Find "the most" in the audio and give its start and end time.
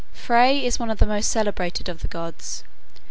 0.97-1.29